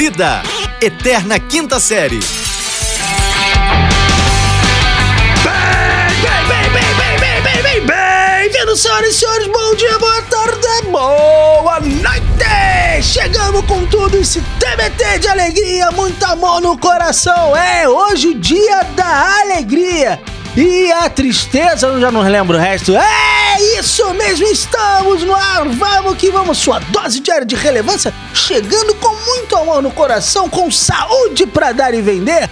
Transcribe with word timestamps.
Vida, 0.00 0.42
Eterna 0.80 1.38
Quinta 1.38 1.78
Série. 1.78 2.20
Bem, 5.44 6.16
bem, 6.22 6.70
bem, 6.70 6.70
bem, 6.70 7.18
bem, 7.18 7.42
bem, 7.42 7.62
bem, 7.62 7.86
bem-vindos, 7.86 8.80
senhoras 8.80 9.10
e 9.10 9.18
senhores, 9.18 9.46
bom 9.48 9.74
dia, 9.74 9.98
boa 9.98 10.22
tarde, 10.22 10.86
boa 10.90 11.80
noite! 11.80 13.02
Chegamos 13.02 13.62
com 13.66 13.84
tudo 13.84 14.16
esse 14.16 14.40
TBT 14.58 15.18
de 15.18 15.28
alegria, 15.28 15.90
muito 15.90 16.24
amor 16.24 16.62
no 16.62 16.78
coração, 16.78 17.54
é 17.54 17.86
hoje 17.86 18.28
o 18.28 18.34
dia 18.34 18.82
da 18.96 19.40
alegria. 19.42 20.18
E 20.56 20.90
a 20.92 21.10
tristeza, 21.10 21.88
eu 21.88 22.00
já 22.00 22.10
não 22.10 22.22
lembro 22.22 22.56
o 22.56 22.60
resto. 22.60 22.96
É 22.96 23.29
isso 23.60 24.12
mesmo, 24.14 24.46
estamos 24.46 25.22
no 25.22 25.34
ar. 25.34 25.68
Vamos 25.68 26.16
que 26.16 26.30
vamos, 26.30 26.58
sua 26.58 26.78
dose 26.78 27.20
diária 27.20 27.46
de 27.46 27.54
relevância, 27.54 28.12
chegando 28.32 28.94
com 28.94 29.14
muito 29.26 29.56
amor 29.56 29.82
no 29.82 29.90
coração, 29.90 30.48
com 30.48 30.70
saúde 30.70 31.46
para 31.46 31.72
dar 31.72 31.94
e 31.94 32.00
vender. 32.00 32.48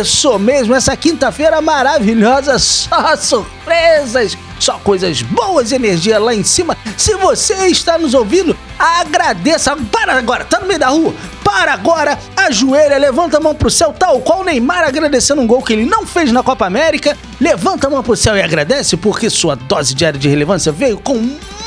Isso 0.00 0.38
mesmo, 0.38 0.74
essa 0.74 0.96
quinta-feira 0.96 1.60
maravilhosa, 1.60 2.58
só 2.58 3.16
surpresas, 3.16 4.36
só 4.58 4.78
coisas 4.78 5.22
boas, 5.22 5.72
energia 5.72 6.18
lá 6.18 6.34
em 6.34 6.42
cima. 6.42 6.76
Se 6.96 7.14
você 7.14 7.66
está 7.66 7.98
nos 7.98 8.14
ouvindo, 8.14 8.56
agradeça. 8.80 9.76
Para 9.76 10.14
agora, 10.14 10.44
tá 10.44 10.58
no 10.58 10.66
meio 10.66 10.78
da 10.78 10.88
rua. 10.88 11.14
Para 11.44 11.74
agora, 11.74 12.18
ajoelha, 12.36 12.96
levanta 12.96 13.36
a 13.36 13.40
mão 13.40 13.54
pro 13.54 13.70
céu, 13.70 13.92
tal 13.92 14.20
qual 14.20 14.44
Neymar 14.44 14.84
agradecendo 14.84 15.42
um 15.42 15.46
gol 15.46 15.62
que 15.62 15.72
ele 15.72 15.84
não 15.84 16.06
fez 16.06 16.32
na 16.32 16.42
Copa 16.42 16.66
América. 16.66 17.16
Levanta 17.40 17.86
a 17.86 17.90
mão 17.90 18.02
pro 18.02 18.16
céu 18.16 18.36
e 18.36 18.42
agradece, 18.42 18.96
porque 18.96 19.28
sua 19.28 19.54
dose 19.54 19.94
diária 19.94 20.18
de 20.18 20.28
relevância 20.28 20.72
veio 20.72 20.98
com 20.98 21.14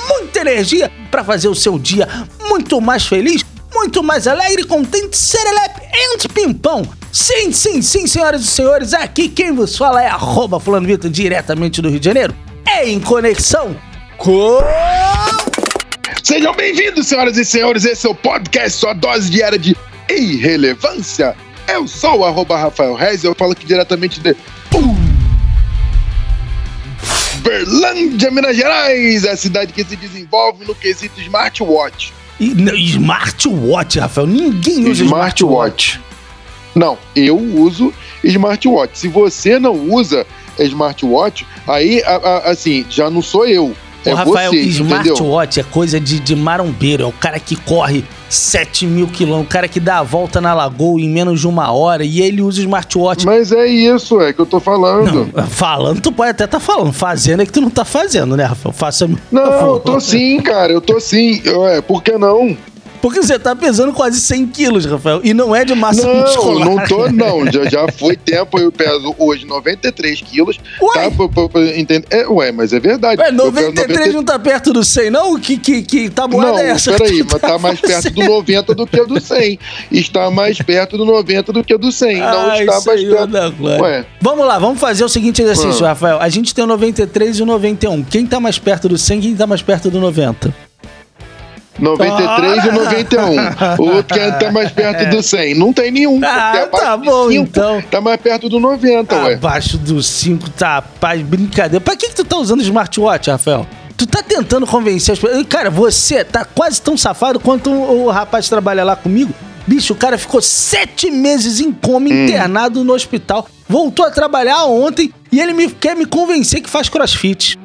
muita 0.10 0.40
energia 0.40 0.92
para 1.12 1.24
fazer 1.24 1.48
o 1.48 1.56
seu 1.56 1.78
dia 1.78 2.08
muito 2.48 2.80
mais 2.82 3.06
feliz, 3.06 3.46
muito 3.74 4.04
mais 4.04 4.28
alegre, 4.28 4.64
contente, 4.66 5.18
serelepe 5.18 5.82
e 6.24 6.28
pimpão. 6.30 6.88
Sim, 7.12 7.52
sim, 7.52 7.82
sim, 7.82 8.08
senhoras 8.08 8.42
e 8.42 8.48
senhores, 8.48 8.94
aqui 8.94 9.30
quem 9.30 9.52
vos 9.52 9.78
fala 9.78 10.02
é 10.02 10.08
arroba 10.08 10.60
fulano 10.60 10.88
Vitor, 10.88 11.12
diretamente 11.12 11.82
do 11.82 11.90
Rio 11.90 12.00
de 12.00 12.06
Janeiro, 12.06 12.36
é 12.66 12.90
em 12.90 13.00
conexão 13.00 13.76
com... 14.18 14.58
Sejam 16.24 16.54
bem-vindos, 16.56 17.08
senhoras 17.08 17.38
e 17.38 17.44
senhores. 17.44 17.84
Esse 17.86 18.08
é 18.08 18.10
o 18.10 18.16
podcast, 18.16 18.80
sua 18.80 18.94
dose 18.94 19.30
diária 19.30 19.60
de 19.60 19.76
irrelevância. 20.10 21.36
Eu 21.68 21.88
sou 21.88 22.20
o 22.20 22.26
arroba 22.26 22.58
Rafael 22.58 22.94
Reis 22.96 23.24
e 23.24 23.28
eu 23.28 23.36
falo 23.36 23.52
aqui 23.52 23.66
diretamente 23.66 24.20
de 24.22 24.36
Berlândia, 27.42 28.32
Minas 28.32 28.56
Gerais, 28.56 29.26
a 29.26 29.36
cidade 29.36 29.74
que 29.74 29.84
se 29.84 29.96
desenvolve 29.98 30.64
no 30.66 30.74
quesito 30.74 31.20
smartwatch. 31.20 32.14
E, 32.40 32.50
não, 32.54 32.74
smartwatch, 32.76 34.00
Rafael, 34.00 34.28
ninguém 34.28 34.88
usa 34.90 35.04
Smartwatch. 35.04 36.00
Não, 36.74 36.98
eu 37.16 37.38
uso 37.38 37.94
smartwatch. 38.24 38.98
Se 38.98 39.08
você 39.10 39.60
não 39.60 39.74
usa 39.94 40.26
smartwatch, 40.58 41.46
aí, 41.68 42.02
a- 42.04 42.16
a- 42.16 42.52
assim, 42.52 42.86
já 42.90 43.10
não 43.10 43.22
sou 43.22 43.46
eu. 43.46 43.76
É 44.06 44.14
Rafael, 44.14 44.52
você, 44.52 44.62
entendeu? 44.62 44.86
smartwatch 44.86 45.60
é 45.60 45.64
coisa 45.64 46.00
de, 46.00 46.20
de 46.20 46.36
marombeiro, 46.36 47.04
é 47.04 47.06
o 47.06 47.12
cara 47.12 47.40
que 47.40 47.56
corre 47.56 48.04
7 48.30 48.86
mil 48.88 49.08
quilômetros, 49.08 49.48
o 49.48 49.50
cara 49.50 49.68
que 49.68 49.80
dá 49.80 50.00
a 50.00 50.04
volta 50.04 50.42
na 50.42 50.54
lagoa 50.54 51.00
em 51.00 51.10
menos 51.10 51.40
de 51.40 51.48
uma 51.48 51.72
hora 51.72 52.04
e 52.04 52.22
ele 52.22 52.42
usa 52.42 52.60
smartwatch. 52.62 53.26
Mas 53.26 53.52
é 53.52 53.66
isso, 53.68 54.20
é 54.20 54.34
que 54.34 54.40
eu 54.40 54.46
tô 54.46 54.60
falando. 54.60 55.30
Não, 55.34 55.48
falando, 55.48 56.02
tu 56.02 56.12
pode 56.12 56.32
até 56.32 56.46
estar 56.46 56.60
falando, 56.60 56.92
fazendo 56.92 57.42
é 57.42 57.46
que 57.46 57.52
tu 57.52 57.62
não 57.62 57.70
tá 57.70 57.86
fazendo, 57.86 58.36
né, 58.36 58.44
Rafael? 58.44 58.74
Faça 58.74 59.10
Não, 59.32 59.74
eu 59.74 59.80
tô 59.80 60.00
sim, 60.00 60.42
cara, 60.42 60.72
eu 60.72 60.82
tô 60.82 61.00
sim. 61.00 61.42
Ué, 61.48 61.82
por 61.82 62.02
que 62.04 62.18
não? 62.18 62.58
Porque 63.04 63.22
você 63.22 63.38
tá 63.38 63.54
pesando 63.54 63.92
quase 63.92 64.22
100 64.22 64.48
quilos, 64.48 64.86
Rafael, 64.86 65.20
e 65.26 65.34
não 65.34 65.54
é 65.54 65.66
de 65.66 65.76
massa 65.76 66.08
Não, 66.08 66.22
muscular. 66.22 66.66
não 66.66 66.88
tô, 66.88 67.10
não. 67.12 67.46
Já, 67.52 67.66
já 67.66 67.86
foi 67.92 68.16
tempo, 68.16 68.58
eu 68.58 68.72
peso 68.72 69.14
hoje 69.20 69.46
93 69.46 70.22
quilos. 70.22 70.58
Ué? 70.82 71.10
Tá, 71.10 71.12
p- 71.12 71.50
p- 71.50 71.78
entende? 71.82 72.06
É, 72.10 72.26
ué, 72.30 72.54
mas 72.54 72.72
é 72.72 72.80
verdade. 72.80 73.22
Ué, 73.22 73.28
Eu 73.28 73.52
peso 73.52 73.68
93 73.74 74.14
não 74.14 74.24
tá 74.24 74.40
perto 74.40 74.72
do 74.72 74.86
100, 74.86 75.10
não? 75.10 75.38
Que, 75.38 75.58
que, 75.58 75.82
que 75.82 76.10
tabuada 76.10 76.52
Não, 76.54 76.58
é 76.60 76.70
essa? 76.70 76.94
peraí, 76.94 77.18
que 77.18 77.24
tu 77.26 77.32
mas 77.34 77.42
tá 77.42 77.58
mais 77.60 77.80
perto 77.82 78.10
do 78.12 78.24
90 78.24 78.74
do 78.74 78.88
que 78.88 79.04
do 79.06 79.20
100. 79.20 79.60
Está 79.92 80.32
mais 80.32 80.58
perto 80.62 80.98
do 80.98 81.04
90 81.04 81.52
do 81.52 81.62
que 81.62 81.78
do 81.78 81.92
100. 81.92 82.18
não 82.22 82.26
Ai, 82.52 82.62
está 82.64 82.80
mais 82.86 83.04
perto. 83.04 83.28
da. 83.28 83.52
Ué, 83.84 84.06
Vamos 84.22 84.48
lá, 84.48 84.58
vamos 84.58 84.80
fazer 84.80 85.04
o 85.04 85.10
seguinte 85.10 85.42
exercício, 85.42 85.86
Ah. 85.86 85.90
Rafael. 85.90 86.22
A 86.22 86.30
gente 86.30 86.56
tem 86.56 86.64
o 86.64 86.68
93 86.68 87.38
e 87.38 87.44
o 87.44 87.46
91. 87.46 88.02
Quem 88.04 88.26
tá 88.26 88.40
mais 88.40 88.58
perto 88.58 88.88
do 88.88 88.98
100, 88.98 89.20
quem 89.20 89.36
tá 89.36 89.46
mais 89.46 89.62
perto 89.62 89.92
do 89.92 90.00
90? 90.00 90.56
93 91.80 92.66
e 92.66 92.72
91. 92.72 93.84
O 93.84 93.96
outro 93.96 94.18
que 94.18 94.32
tá 94.44 94.52
mais 94.52 94.72
perto 94.72 95.10
do 95.10 95.24
100. 95.24 95.56
Não 95.56 95.74
tem 95.74 95.92
nenhum. 95.92 96.20
Ah, 96.24 96.52
abaixo 96.64 96.86
tá 96.86 96.98
bom, 96.98 97.32
então. 97.32 97.82
Tá 97.90 98.00
mais 98.02 98.20
perto 98.22 98.48
do 98.50 98.60
90, 98.60 99.16
ué. 99.24 99.34
Abaixo 99.34 99.78
do 99.78 100.02
5, 100.02 100.50
tá, 100.52 100.82
paz, 100.82 101.22
brincadeira. 101.22 101.82
Pra 101.82 101.96
que, 101.96 102.10
que 102.10 102.16
tu 102.16 102.24
tá 102.24 102.38
usando 102.38 102.62
smartwatch, 102.62 103.30
Rafael? 103.30 103.66
Tu 103.98 104.06
tá 104.08 104.22
tentando 104.24 104.66
convencer 104.68 105.14
as 105.14 105.20
pessoas. 105.20 105.46
Cara, 105.48 105.70
você 105.70 106.24
tá 106.24 106.46
quase 106.46 106.82
tão 106.82 106.96
safado 106.98 107.40
quanto 107.40 107.70
o, 107.72 108.06
o 108.06 108.10
rapaz 108.12 108.46
que 108.46 108.50
trabalha 108.50 108.84
lá 108.84 108.96
comigo. 108.96 109.34
Bicho, 109.66 109.94
o 109.94 109.96
cara 109.96 110.18
ficou 110.18 110.42
sete 110.42 111.10
meses 111.10 111.60
em 111.62 111.72
coma, 111.72 112.10
Hum. 112.10 112.26
internado 112.26 112.84
no 112.84 112.94
hospital. 112.94 113.48
Voltou 113.68 114.06
a 114.06 114.12
trabalhar 114.12 114.66
ontem 114.66 115.14
e 115.32 115.40
ele 115.40 115.54
me, 115.54 115.70
quer 115.70 115.96
me 115.96 116.06
convencer 116.06 116.60
que 116.62 116.70
faz 116.70 116.90
crossfit. 116.90 117.58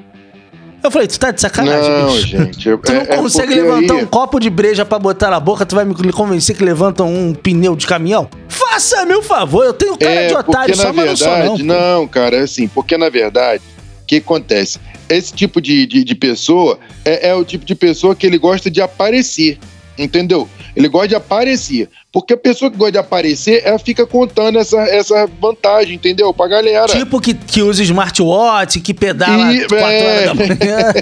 Eu 0.82 0.90
falei, 0.90 1.08
tu 1.08 1.18
tá 1.18 1.30
de 1.32 1.40
sacanagem, 1.40 1.90
Não, 1.90 2.12
bicho. 2.12 2.26
gente. 2.28 2.58
Tu 2.78 2.92
não 2.92 3.00
é- 3.00 3.04
é 3.04 3.16
consegue 3.16 3.48
porque 3.48 3.60
levantar 3.62 3.94
aí- 3.94 4.02
um 4.02 4.06
copo 4.06 4.38
de 4.38 4.48
breja 4.48 4.84
pra 4.84 4.98
botar 4.98 5.30
na 5.30 5.40
boca, 5.40 5.66
tu 5.66 5.74
vai 5.74 5.84
me 5.84 6.12
convencer 6.12 6.56
que 6.56 6.62
levanta 6.64 7.02
um 7.02 7.34
pneu 7.34 7.74
de 7.74 7.86
caminhão? 7.86 8.28
Faça 8.48 9.04
meu 9.04 9.22
favor, 9.22 9.64
eu 9.64 9.72
tenho 9.72 9.96
cara 9.98 10.12
É, 10.12 10.26
de 10.28 10.34
otário 10.34 10.76
só, 10.76 10.92
mas 10.92 11.06
não 11.06 11.16
sou 11.16 11.38
não. 11.38 11.58
não, 11.58 12.06
cara, 12.08 12.36
é 12.36 12.40
assim, 12.42 12.68
porque 12.68 12.96
na 12.96 13.08
verdade, 13.08 13.62
o 14.02 14.06
que 14.06 14.16
acontece? 14.16 14.78
Esse 15.08 15.32
tipo 15.32 15.60
de, 15.60 15.86
de, 15.86 16.04
de 16.04 16.14
pessoa 16.14 16.78
é, 17.04 17.30
é 17.30 17.34
o 17.34 17.44
tipo 17.44 17.64
de 17.64 17.74
pessoa 17.74 18.14
que 18.14 18.26
ele 18.26 18.38
gosta 18.38 18.70
de 18.70 18.80
aparecer, 18.80 19.58
entendeu? 19.98 20.48
Ele 20.76 20.88
gosta 20.88 21.08
de 21.08 21.14
aparecer. 21.16 21.88
Porque 22.12 22.32
a 22.34 22.36
pessoa 22.36 22.70
que 22.70 22.76
gosta 22.76 22.92
de 22.92 22.98
aparecer, 22.98 23.62
ela 23.64 23.78
fica 23.78 24.06
contando 24.06 24.58
essa, 24.58 24.78
essa 24.82 25.28
vantagem, 25.40 25.94
entendeu? 25.96 26.32
Pra 26.32 26.46
galera. 26.48 26.86
Tipo 26.86 27.20
que, 27.20 27.34
que 27.34 27.60
usa 27.62 27.82
smartwatch, 27.82 28.80
que 28.80 28.94
pedala 28.94 29.52
E- 29.52 29.66
4 29.66 29.76
é. 29.78 30.06
horas 30.06 30.24
da 30.26 30.34
manhã. 30.34 30.92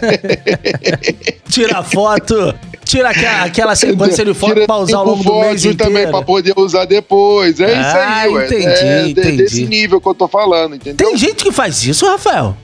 tira 1.48 1.82
foto, 1.82 2.54
tira 2.84 3.10
aquela, 3.10 3.44
aquela 3.44 3.76
sequência 3.76 4.24
de 4.24 4.34
foto 4.34 4.54
Tira 4.54 4.66
pra 4.66 4.76
usar 4.76 4.98
ao 4.98 5.06
longo 5.06 5.22
do 5.24 5.32
mês 5.40 5.62
fotos 5.62 5.76
também 5.76 5.92
inteiro. 6.02 6.10
pra 6.10 6.22
poder 6.22 6.54
usar 6.56 6.84
depois. 6.84 7.60
É 7.60 7.74
Ah, 7.74 7.80
isso 7.80 7.96
aí, 7.98 8.28
ué. 8.34 8.46
entendi, 8.46 8.64
é 8.86 9.08
entendi. 9.08 9.36
desse 9.36 9.64
nível 9.66 10.00
que 10.00 10.08
eu 10.08 10.14
tô 10.14 10.28
falando, 10.28 10.74
entendeu? 10.76 11.06
Tem 11.08 11.16
gente 11.16 11.42
que 11.44 11.52
faz 11.52 11.84
isso, 11.84 12.06
Rafael? 12.06 12.56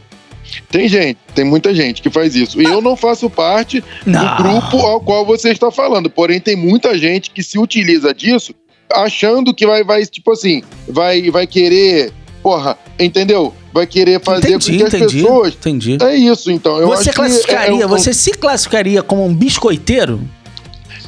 Tem 0.70 0.88
gente, 0.88 1.18
tem 1.34 1.44
muita 1.44 1.72
gente 1.74 2.02
que 2.02 2.10
faz 2.10 2.34
isso. 2.34 2.60
E 2.60 2.64
eu 2.64 2.80
não 2.82 2.96
faço 2.96 3.30
parte 3.30 3.82
Não. 4.04 4.20
do 4.36 4.42
grupo 4.42 4.76
ao 4.86 5.00
qual 5.00 5.24
você 5.24 5.50
está 5.50 5.70
falando. 5.70 6.10
Porém, 6.10 6.40
tem 6.40 6.56
muita 6.56 6.98
gente 6.98 7.30
que 7.30 7.42
se 7.42 7.58
utiliza 7.58 8.12
disso 8.12 8.54
achando 8.92 9.54
que 9.54 9.66
vai, 9.66 9.82
vai 9.84 10.04
tipo 10.04 10.32
assim, 10.32 10.62
vai, 10.88 11.30
vai 11.30 11.46
querer, 11.46 12.12
porra, 12.42 12.76
entendeu? 13.00 13.54
Vai 13.72 13.86
querer 13.86 14.20
fazer 14.20 14.48
entendi, 14.54 14.72
com 14.72 14.76
que 14.78 14.82
as 14.84 14.94
entendi, 14.94 15.22
pessoas. 15.22 15.54
entendi. 15.54 15.96
É 16.02 16.14
isso, 16.14 16.50
então. 16.50 16.76
Eu 16.78 16.88
Você 16.88 16.94
acho 16.94 17.02
que 17.04 17.08
é- 17.08 17.12
classificaria, 17.14 17.82
é 17.82 17.86
um- 17.86 17.88
você 17.88 18.12
se 18.12 18.32
classificaria 18.32 19.02
como 19.02 19.24
um 19.24 19.32
biscoiteiro? 19.34 20.20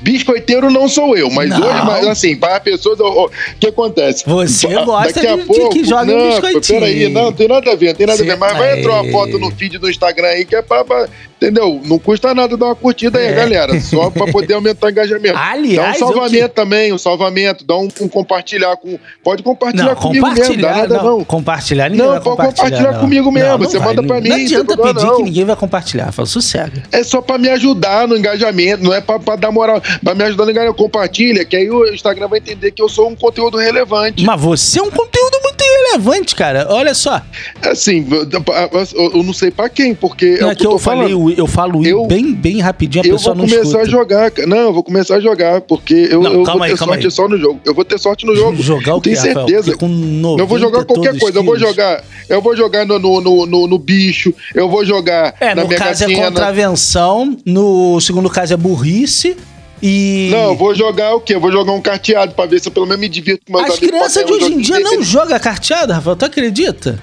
Biscoiteiro 0.05 0.71
não 0.71 0.87
sou 0.87 1.17
eu, 1.17 1.31
mas 1.31 1.49
Não. 1.49 1.59
hoje, 1.67 1.83
mas 1.87 2.07
assim, 2.07 2.37
para 2.37 2.61
pessoas, 2.61 3.01
o 3.01 3.31
que 3.59 3.69
acontece? 3.69 4.23
Você 4.27 4.69
Ba- 4.69 4.85
gosta 4.85 5.13
daqui 5.15 5.27
a 5.27 5.35
de- 5.37 5.41
de 5.41 5.47
pouco, 5.47 5.71
que 5.71 5.83
joguem 5.85 6.15
um 6.15 6.19
não, 6.19 6.29
biscoitinho. 6.41 6.81
Peraí, 6.81 7.09
não, 7.09 7.33
tem 7.33 7.49
nada 7.49 7.73
a 7.73 7.75
ver, 7.75 7.87
não 7.89 7.95
tem 7.95 8.07
nada 8.07 8.19
Cê- 8.19 8.25
a 8.25 8.27
ver. 8.35 8.37
Mas 8.39 8.57
vai 8.59 8.79
entrar 8.79 9.01
uma 9.01 9.11
foto 9.11 9.39
no 9.39 9.51
feed 9.51 9.79
do 9.79 9.89
Instagram 9.91 10.29
aí 10.29 10.45
que 10.45 10.55
é 10.55 10.61
pra- 10.63 11.09
entendeu? 11.45 11.81
Não 11.85 11.99
custa 11.99 12.35
nada 12.35 12.57
dar 12.57 12.67
uma 12.67 12.75
curtida 12.75 13.19
aí, 13.19 13.27
É. 13.27 13.33
galera, 13.33 13.81
só 13.81 14.11
pra 14.11 14.27
poder 14.31 14.55
aumentar 14.55 14.87
o 14.87 14.91
engajamento. 14.91 15.37
Aliás, 15.39 15.99
dá 16.01 16.07
um 16.07 16.09
salvamento 16.09 16.55
também, 16.55 16.93
um 16.93 16.99
salvamento, 16.99 17.65
dá 17.65 17.77
um, 17.77 17.89
um 18.01 18.09
compartilhar 18.09 18.77
com, 18.77 18.99
pode 19.23 19.43
compartilhar 19.43 19.87
Não, 19.87 19.97
comigo 19.97 20.31
mesmo, 20.31 20.57
dá 20.63 20.75
nada 20.75 20.97
não. 20.99 21.05
não. 21.19 21.25
Compartilhar 21.25 21.89
ninguém 21.91 22.05
Não, 22.07 22.13
vai 22.13 22.21
pode 22.23 22.37
compartilhar. 22.37 22.69
compartilhar 22.71 23.01
comigo 23.01 23.33
mesmo, 23.33 23.49
Não, 23.51 23.59
você 23.59 23.79
vai. 23.79 23.89
manda 23.89 24.03
pra 24.03 24.21
mim, 24.21 24.29
Não 24.29 24.37
adianta 24.37 24.75
problema, 24.77 25.01
pedir 25.01 25.17
que 25.17 25.23
ninguém 25.23 25.45
vai 25.45 25.57
compartilhar. 25.57 26.13
Fala, 26.13 26.27
sossega. 26.27 26.83
É 26.93 27.03
só 27.03 27.21
pra 27.21 27.39
me 27.39 27.49
ajudar 27.49 28.09
no 28.09 28.17
engajamento, 28.17 28.83
não 28.83 28.93
é 28.93 29.01
pra, 29.01 29.19
pra 29.19 29.37
dar 29.37 29.51
moral. 29.53 29.81
Pra 30.03 30.15
me 30.15 30.25
ajudar 30.25 30.45
no 30.45 30.51
engajamento, 30.51 30.77
compartilha, 30.79 31.45
que 31.45 31.57
aí 31.57 31.71
o 31.71 31.87
Instagram 31.93 32.29
vai 32.29 32.39
entender 32.39 32.71
que 32.71 32.83
eu 32.83 32.89
sou 32.89 33.09
um 33.09 33.15
conteúdo 33.17 33.57
relevante. 33.59 34.25
Mas 34.25 34.41
você 34.41 34.79
é 34.79 34.83
um 34.83 34.91
conteúdo 34.91 35.39
irrelevante, 35.85 36.35
cara. 36.35 36.67
Olha 36.71 36.95
só. 36.95 37.21
Assim, 37.63 38.07
eu 38.11 39.11
eu 39.15 39.23
não 39.23 39.33
sei 39.33 39.51
pra 39.51 39.69
quem, 39.69 39.95
porque 39.95 40.25
é 40.39 40.41
Não 40.41 40.49
o 40.49 40.51
é 40.51 40.55
que 40.55 40.61
que 40.63 40.67
eu 40.67 40.73
eu 40.73 40.79
falei, 40.79 41.13
falando. 41.13 41.35
eu 41.39 41.47
falo 41.47 41.87
Eu- 41.87 42.07
bem, 42.07 42.33
bem 42.35 42.61
rapidinho, 42.61 43.05
a 43.05 43.07
Eu 43.09 43.15
pessoa 43.17 43.35
vou 43.35 43.43
não 43.45 43.49
começar 43.51 43.69
escuta. 43.69 43.83
a 43.83 43.91
jogar. 43.91 44.31
cara. 44.31 44.49
Não, 44.49 44.57
eu 44.59 44.73
vou 44.73 44.83
começar 44.83 45.17
a 45.17 45.21
jogar, 45.21 45.61
porque 45.63 45.95
eu, 46.11 46.23
Não, 46.23 46.33
eu 46.33 46.45
vou 46.45 46.63
aí, 46.63 46.71
ter 46.73 46.79
calma 46.79 46.95
sorte 46.95 47.07
aí. 47.07 47.11
só 47.11 47.29
no 47.29 47.39
jogo. 47.39 47.61
Eu 47.65 47.75
vou 47.75 47.85
ter 47.85 47.99
sorte 47.99 48.27
no 48.27 48.35
jogo. 48.35 48.57
Jogar 48.63 48.97
o 48.97 49.01
Tenho 49.01 49.17
Rafael? 49.17 49.35
certeza. 49.47 49.65
Porque 49.73 49.79
com 49.79 49.89
90 49.89 50.43
Eu 50.43 50.47
vou 50.47 50.59
jogar 50.59 50.85
qualquer 50.85 51.19
coisa. 51.19 51.39
Eu 51.39 51.45
vou 51.45 51.59
jogar. 51.59 52.03
Eu 52.29 52.41
vou 52.43 52.57
jogar 52.57 52.87
no, 52.87 52.99
no, 52.99 53.21
no, 53.21 53.47
no- 53.47 53.67
no 53.67 53.79
bicho. 53.79 54.33
Eu 54.55 54.69
vou 54.69 54.85
jogar 54.85 55.35
É, 55.41 55.55
na 55.55 55.63
no 55.63 55.69
Mega 55.69 55.85
caso 55.85 56.05
é 56.05 56.15
contravenção, 56.15 57.37
no 57.45 58.01
segundo 58.01 58.31
caso 58.31 58.55
é 58.55 58.57
burrice, 58.57 59.37
E... 59.83 60.29
Não, 60.31 60.51
eu 60.51 60.57
vou 60.57 60.75
jogar 60.75 61.15
o 61.15 61.21
quê? 61.21 61.35
Eu 61.35 61.41
vou 61.41 61.53
jogar 61.53 61.73
um 61.73 61.81
carteado 61.81 62.35
pra 62.35 62.47
ver 62.47 62.61
se 62.61 62.69
eu 62.69 62.73
pelo 62.73 62.87
menos 62.87 63.01
me 63.01 63.09
divirto 63.09 63.45
com 63.47 63.53
meus 63.53 63.71
As 63.71 63.79
crianças 63.79 64.25
de 64.25 64.33
hoje 64.33 64.53
em 64.53 64.59
dia 64.59 64.81
não 64.81 65.03
jogam 65.03 65.39
carteado, 65.39 65.93
Rafael, 65.93 66.17
tu 66.17 66.25
acredita? 66.25 66.99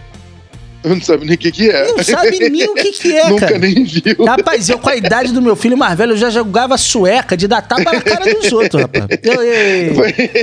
Eu 0.84 0.96
não 0.96 1.02
sabe 1.02 1.26
nem 1.26 1.36
o 1.36 1.38
que 1.38 1.52
que 1.52 1.70
é. 1.70 1.88
Não 1.88 2.04
sabe 2.04 2.50
nem 2.50 2.68
o 2.68 2.74
que 2.74 2.92
que 2.92 3.16
é, 3.16 3.30
Nunca 3.30 3.48
cara. 3.48 3.60
nem 3.60 3.84
viu. 3.84 4.26
Rapaz, 4.26 4.68
eu 4.68 4.80
com 4.80 4.90
a 4.90 4.96
idade 4.96 5.32
do 5.32 5.42
meu 5.42 5.56
filho 5.56 5.78
mais 5.78 5.96
velho, 5.96 6.14
eu 6.14 6.18
já 6.18 6.30
jogava 6.30 6.78
sueca 6.78 7.38
de 7.38 7.48
dar 7.48 7.62
tapa 7.62 7.92
na 7.92 8.02
cara 8.02 8.34
dos 8.34 8.52
outros, 8.52 8.82
rapaz. 8.82 9.06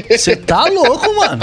Você 0.09 0.37
tá 0.39 0.67
louco, 0.67 1.13
mano. 1.17 1.43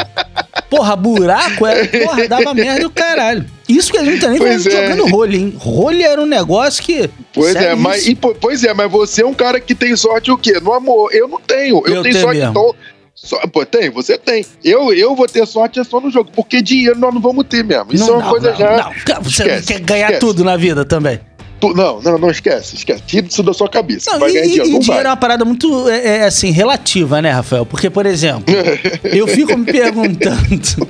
Porra, 0.70 0.96
buraco 0.96 1.66
era, 1.66 1.86
porra, 1.88 2.28
dava 2.28 2.54
merda 2.54 2.82
do 2.82 2.90
caralho. 2.90 3.46
Isso 3.68 3.92
que 3.92 3.98
a 3.98 4.04
gente 4.04 4.22
tá 4.22 4.30
nem 4.30 4.38
Pois 4.38 4.64
falando 4.64 4.78
é. 4.78 4.88
jogando 4.90 5.10
rolha, 5.12 5.38
hein? 5.38 5.54
Rolha 5.58 6.06
era 6.08 6.22
um 6.22 6.26
negócio 6.26 6.84
que. 6.84 7.10
Pois 7.34 7.56
é, 7.56 7.74
mas, 7.76 8.08
e, 8.08 8.14
po- 8.16 8.36
pois 8.40 8.64
é, 8.64 8.74
mas 8.74 8.92
você 8.92 9.24
é 9.24 9.26
um 9.26 9.34
cara 9.34 9.60
que 9.60 9.74
tem 9.74 9.96
sorte 9.96 10.30
o 10.32 10.38
quê? 10.38 10.60
No 10.62 10.72
amor. 10.74 11.14
Eu 11.14 11.28
não 11.28 11.40
tenho. 11.40 11.82
Eu, 11.86 11.96
Eu 11.96 12.04
tenho 12.04 12.20
sorte. 12.22 12.38
mesmo. 12.40 12.52
Então, 12.52 12.76
só, 13.16 13.40
pô, 13.48 13.66
tem, 13.66 13.90
você 13.90 14.18
tem. 14.18 14.46
Eu, 14.64 14.94
eu 14.94 15.16
vou 15.16 15.26
ter 15.28 15.48
sorte 15.48 15.80
é 15.80 15.84
só 15.84 16.00
no 16.00 16.12
jogo, 16.12 16.30
porque 16.36 16.62
dinheiro 16.62 17.00
nós 17.00 17.14
não 17.14 17.22
vamos 17.22 17.46
ter 17.48 17.64
mesmo. 17.64 17.88
Isso 17.94 18.06
Não, 18.06 18.14
é 18.14 18.18
uma 18.18 18.24
não, 18.24 18.30
coisa 18.30 18.52
não, 18.52 18.58
já. 18.58 18.78
Não, 18.78 19.24
você 19.24 19.42
Esquece, 19.44 19.68
quer 19.68 19.80
ganhar 19.80 20.06
esquece. 20.12 20.20
tudo 20.20 20.44
na 20.44 20.58
vida 20.58 20.86
também. 20.86 21.20
Tu- 21.60 21.74
não, 21.74 22.02
não, 22.02 22.18
não 22.20 22.30
esquece, 22.30 22.76
esquece. 22.76 23.02
Tira 23.08 23.26
isso 23.26 23.42
da 23.42 23.54
sua 23.54 23.70
cabeça. 23.70 24.12
Não, 24.12 24.20
vai 24.20 24.30
e, 24.30 24.34
ganhar 24.34 24.44
dinheiro. 24.44 24.68
e 24.68 24.72
não 24.74 24.80
dinheiro 24.80 25.00
é 25.00 25.04
vai. 25.06 25.12
uma 25.14 25.18
parada 25.18 25.46
muito, 25.46 25.90
é, 25.90 26.18
é, 26.18 26.24
assim, 26.26 26.52
relativa, 26.52 27.22
né, 27.22 27.32
Rafael? 27.32 27.66
Porque, 27.66 27.90
por 27.90 28.06
exemplo, 28.06 28.44
eu 29.06 29.26
fico 29.28 29.58
me 29.58 29.66
perguntando. 29.66 30.88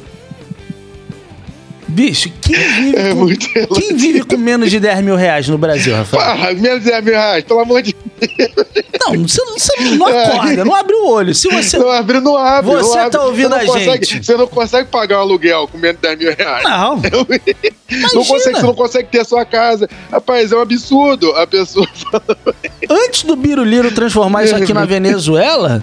Bicho, 1.96 2.30
quem 2.42 2.56
vive, 2.56 2.98
É 2.98 3.14
com, 3.14 3.74
quem 3.74 3.96
vive 3.96 4.24
com 4.24 4.36
menos 4.36 4.70
de 4.70 4.82
10 4.82 5.02
mil 5.02 5.16
reais 5.16 5.48
no 5.48 5.58
Brasil, 5.58 5.96
Rafael? 5.96 6.22
Ah, 6.30 6.54
menos 6.54 6.84
de 6.84 6.90
10 6.92 7.04
mil 7.06 7.14
reais, 7.14 7.44
pelo 7.46 7.62
amor 7.62 7.82
de 7.82 7.96
Não, 9.00 9.14
você, 9.26 9.42
você 9.46 9.82
não 9.96 10.06
acorda, 10.06 10.66
não 10.66 10.76
abre 10.76 10.94
o 10.94 11.08
olho. 11.08 11.34
Se 11.34 11.48
você. 11.48 11.78
Não 11.78 11.90
abre, 11.90 12.20
não 12.20 12.36
abre. 12.38 12.70
Você 12.72 12.90
não 12.90 13.00
abre. 13.00 13.12
tá 13.12 13.24
ouvindo 13.24 13.50
não 13.50 13.58
a 13.58 13.66
consegue- 13.66 14.06
gente. 14.06 14.26
Você 14.26 14.36
não 14.36 14.46
consegue 14.48 14.90
pagar 14.90 15.20
um 15.20 15.22
aluguel 15.22 15.70
com 15.70 15.78
menos 15.78 15.96
de 16.02 16.02
10 16.02 16.20
mil 16.20 16.36
reais. 16.36 16.64
Não. 16.66 16.96
Não 18.14 18.26
consegue, 18.26 18.58
você 18.58 18.62
não 18.66 18.74
consegue 18.76 19.08
ter 19.10 19.20
a 19.22 19.26
sua 19.26 19.46
casa. 19.46 19.90
Rapaz, 20.12 20.52
é 20.52 20.56
um 20.58 20.60
absurdo. 20.62 21.32
A 21.32 21.48
pessoa 21.48 21.88
Antes 22.90 23.24
do 23.24 23.38
Biruliro 23.38 23.90
transformar 23.92 24.44
isso 24.44 24.56
aqui 24.56 24.74
na 24.74 24.84
Venezuela, 24.86 25.82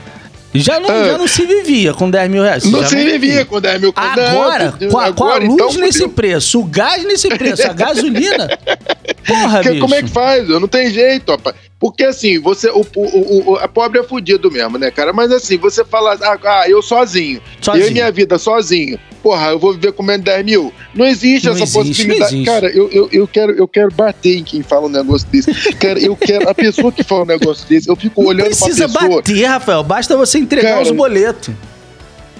já 0.54 0.78
não, 0.80 0.90
Ah. 0.90 1.04
já 1.04 1.18
não 1.18 1.26
se 1.28 1.46
vivia 1.46 1.92
com 1.94 2.10
10 2.10 2.30
mil 2.30 2.42
reais. 2.42 2.64
não 2.64 2.86
se 2.86 2.96
vivia 2.96 3.44
com 3.44 3.60
10 3.60 3.80
mil 3.80 3.92
Agora, 3.96 4.74
Não, 4.80 4.90
com 4.90 4.98
a, 4.98 5.12
com 5.12 5.24
a 5.24 5.36
luz 5.38 5.52
então, 5.54 5.72
nesse 5.74 6.08
preço, 6.08 6.60
o 6.60 6.64
gás 6.64 7.04
nesse 7.04 7.28
preço, 7.28 7.62
a 7.68 7.72
gasolina. 7.72 8.48
Porra, 9.26 9.62
Que- 9.62 9.68
bicho. 9.70 9.80
como 9.80 9.94
é 9.94 10.02
que 10.02 10.08
faz? 10.10 10.48
Não 10.48 10.68
tem 10.68 10.90
jeito, 10.90 11.30
rapaz. 11.30 11.56
Porque 11.82 12.04
assim, 12.04 12.38
você, 12.38 12.70
o, 12.70 12.86
o, 12.94 13.50
o, 13.50 13.56
a 13.56 13.66
pobre 13.66 13.98
é 13.98 14.04
fudido 14.04 14.48
mesmo, 14.52 14.78
né, 14.78 14.88
cara? 14.88 15.12
Mas 15.12 15.32
assim, 15.32 15.58
você 15.58 15.84
fala, 15.84 16.16
ah, 16.22 16.38
ah, 16.44 16.70
eu 16.70 16.80
sozinho, 16.80 17.42
Sozinho. 17.60 17.84
eu 17.86 17.90
e 17.90 17.92
minha 17.92 18.12
vida 18.12 18.38
sozinho. 18.38 19.00
Porra, 19.20 19.48
eu 19.48 19.58
vou 19.58 19.72
viver 19.72 19.90
com 19.92 20.00
menos 20.04 20.24
de 20.24 20.30
10 20.30 20.44
mil. 20.44 20.72
Não 20.94 21.04
existe 21.04 21.46
Não 21.46 21.54
essa 21.54 21.64
existe, 21.64 21.78
possibilidade. 21.78 22.20
não 22.20 22.26
existe. 22.28 22.44
Cara, 22.44 22.68
eu, 22.68 22.88
eu, 22.92 23.08
eu, 23.10 23.26
quero, 23.26 23.52
eu 23.52 23.66
quero 23.66 23.92
bater 23.92 24.36
em 24.38 24.44
quem 24.44 24.62
fala 24.62 24.86
um 24.86 24.90
negócio 24.90 25.26
desse. 25.26 25.52
Cara, 25.74 25.98
eu 25.98 26.14
quero. 26.14 26.48
A 26.48 26.54
pessoa 26.54 26.92
que 26.92 27.02
fala 27.02 27.22
um 27.22 27.26
negócio 27.26 27.68
desse, 27.68 27.88
eu 27.88 27.96
fico 27.96 28.22
Não 28.22 28.28
olhando 28.28 28.46
precisa 28.46 28.88
pra 28.88 29.00
pessoa. 29.00 29.16
bater, 29.16 29.44
Rafael. 29.44 29.82
Basta 29.82 30.16
você 30.16 30.38
entregar 30.38 30.70
Cara, 30.74 30.82
os 30.82 30.90
boletos. 30.92 31.52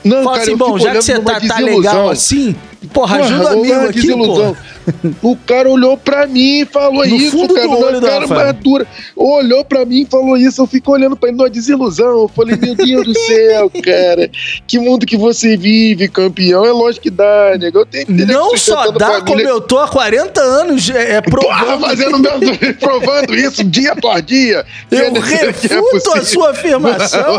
Não, 0.05 0.23
Fala 0.25 0.39
cara, 0.39 0.43
assim, 0.43 0.57
bom, 0.57 0.79
já 0.79 0.91
que 0.93 1.03
você 1.03 1.21
tá, 1.21 1.41
tá 1.41 1.59
legal 1.59 2.11
assim, 2.11 2.57
porra, 2.93 3.19
ajuda 3.19 3.39
o 3.41 3.43
Porra, 3.45 3.53
amigo 3.61 3.75
uma 3.75 3.89
aqui, 3.89 4.01
desilusão. 4.01 4.55
pô. 4.55 4.61
O 5.23 5.37
cara 5.37 5.71
olhou 5.71 5.97
pra 5.97 6.27
mim 6.27 6.61
e 6.61 6.65
falou 6.67 7.07
No 7.07 7.17
isso, 7.17 7.31
fundo 7.31 7.55
cara. 7.55 7.69
do 7.69 7.79
olho 7.79 8.01
cara 8.01 8.27
madura. 8.27 8.87
Olhou 9.17 9.65
pra 9.65 9.85
mim 9.85 10.03
e 10.03 10.07
falou 10.07 10.37
isso. 10.37 10.61
Eu 10.63 10.67
fico 10.67 10.93
olhando 10.93 11.17
pra 11.17 11.29
ele 11.29 11.39
numa 11.39 11.49
desilusão. 11.51 12.23
Eu 12.23 12.29
falei, 12.29 12.57
meu 12.57 12.75
Deus 12.75 13.07
do 13.07 13.15
céu, 13.19 13.71
cara. 13.83 14.31
Que 14.67 14.79
mundo 14.79 15.07
que 15.07 15.17
você 15.17 15.57
vive, 15.57 16.09
campeão. 16.09 16.65
É 16.65 16.71
lógico 16.73 17.05
que 17.05 17.11
dá, 17.11 17.57
nego. 17.59 17.79
Eu 17.81 17.87
tenho 17.87 18.07
Não 18.27 18.57
só 18.57 18.91
dá 18.91 19.07
família. 19.07 19.25
como 19.27 19.41
eu 19.41 19.61
tô 19.61 19.79
há 19.79 19.89
40 19.89 20.41
anos 20.41 20.91
é, 20.91 21.17
é 21.17 21.21
Porra, 21.21 21.65
provando. 21.67 21.81
fazendo 21.87 22.19
mesmo, 22.19 22.75
provando 22.81 23.35
isso 23.35 23.63
dia 23.65 23.93
após 23.93 24.25
dia. 24.25 24.65
Eu 24.91 24.99
é- 24.99 25.11
que 25.11 25.35
é 25.35 25.47
refuto 25.47 26.13
a 26.15 26.23
sua 26.25 26.51
afirmação 26.51 27.39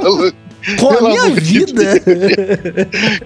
com 0.80 0.90
a 0.90 0.96
Pelo 0.96 1.10
minha 1.10 1.24
amor 1.24 1.42
de 1.42 1.60
vida. 1.60 2.02